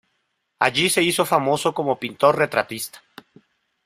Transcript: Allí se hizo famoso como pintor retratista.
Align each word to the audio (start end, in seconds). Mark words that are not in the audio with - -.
Allí 0.57 0.89
se 0.89 1.03
hizo 1.03 1.25
famoso 1.25 1.75
como 1.75 1.99
pintor 1.99 2.35
retratista. 2.35 3.03